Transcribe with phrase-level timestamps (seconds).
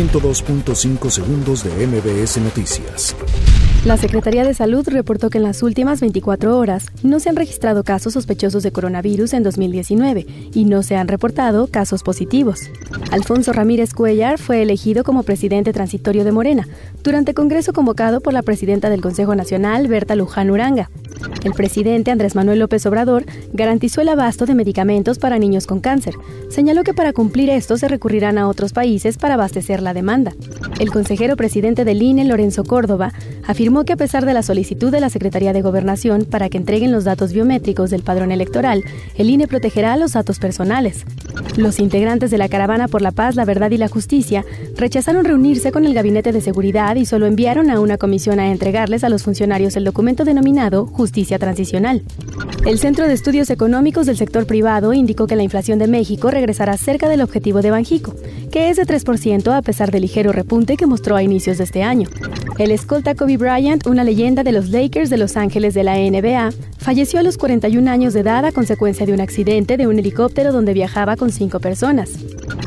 [0.00, 3.14] 102.5 segundos de MBS Noticias.
[3.84, 7.84] La Secretaría de Salud reportó que en las últimas 24 horas no se han registrado
[7.84, 12.70] casos sospechosos de coronavirus en 2019 y no se han reportado casos positivos.
[13.10, 16.66] Alfonso Ramírez Cuellar fue elegido como presidente transitorio de Morena
[17.02, 20.88] durante congreso convocado por la presidenta del Consejo Nacional, Berta Luján Uranga.
[21.42, 26.14] El presidente Andrés Manuel López Obrador garantizó el abasto de medicamentos para niños con cáncer.
[26.50, 30.34] Señaló que para cumplir esto se recurrirán a otros países para abastecer la demanda.
[30.78, 33.12] El consejero presidente del INE, Lorenzo Córdoba,
[33.46, 36.92] afirmó que a pesar de la solicitud de la Secretaría de Gobernación para que entreguen
[36.92, 38.84] los datos biométricos del padrón electoral,
[39.16, 41.04] el INE protegerá los datos personales.
[41.56, 44.44] Los integrantes de la Caravana por la Paz, la Verdad y la Justicia
[44.76, 49.04] rechazaron reunirse con el Gabinete de Seguridad y solo enviaron a una comisión a entregarles
[49.04, 50.86] a los funcionarios el documento denominado
[51.38, 52.02] Transicional.
[52.66, 56.76] El Centro de Estudios Económicos del Sector Privado indicó que la inflación de México regresará
[56.76, 58.14] cerca del objetivo de Banjico,
[58.50, 61.82] que es de 3% a pesar del ligero repunte que mostró a inicios de este
[61.82, 62.08] año.
[62.60, 66.50] El escolta Kobe Bryant, una leyenda de los Lakers de Los Ángeles de la NBA,
[66.76, 70.52] falleció a los 41 años de edad a consecuencia de un accidente de un helicóptero
[70.52, 72.10] donde viajaba con cinco personas.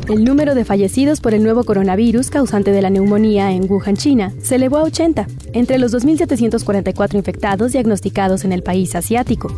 [0.08, 4.32] El número de fallecidos por el nuevo coronavirus causante de la neumonía en Wuhan, China,
[4.42, 9.56] se elevó a 80, entre los 2.744 infectados diagnosticados en el país asiático.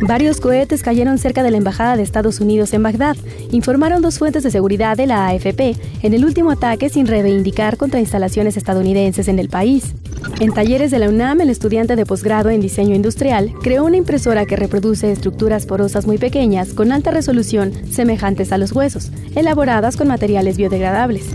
[0.00, 3.16] Varios cohetes cayeron cerca de la Embajada de Estados Unidos en Bagdad,
[3.50, 8.00] informaron dos fuentes de seguridad de la AFP en el último ataque sin reivindicar contra
[8.00, 9.94] instalaciones estadounidenses en el país.
[10.40, 14.46] En talleres de la UNAM, el estudiante de posgrado en diseño industrial creó una impresora
[14.46, 20.08] que reproduce estructuras porosas muy pequeñas con alta resolución semejantes a los huesos, elaboradas con
[20.08, 21.34] materiales biodegradables.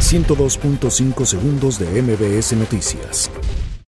[0.00, 3.30] 102.5 segundos de MBS Noticias.